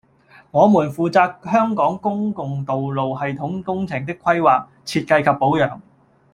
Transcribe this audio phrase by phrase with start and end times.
[0.49, 5.79] 我們負責香港公共道路系統工程的規劃、設計及保養